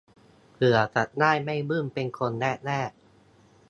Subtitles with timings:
[0.53, 2.91] เผื่อจะได้ไม่บึ้มเป็นคนแรกแรก